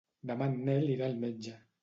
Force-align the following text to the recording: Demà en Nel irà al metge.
Demà 0.29 0.47
en 0.51 0.55
Nel 0.69 0.89
irà 0.95 1.11
al 1.11 1.15
metge. 1.27 1.55